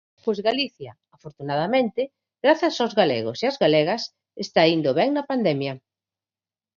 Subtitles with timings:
[0.23, 2.01] Pois Galicia, afortunadamente,
[2.43, 4.03] grazas aos galegos e ás galegas,
[4.45, 5.73] está indo ben na pandemia.